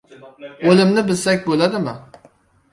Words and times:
—O‘limni 0.71 1.05
bilsak 1.11 1.47
bo‘ladimi? 1.53 1.97